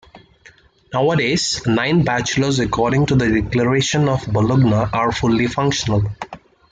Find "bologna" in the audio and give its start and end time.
4.25-4.73